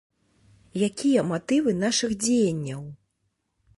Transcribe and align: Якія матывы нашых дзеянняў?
Якія 0.87 1.25
матывы 1.33 1.71
нашых 1.83 2.11
дзеянняў? 2.25 2.81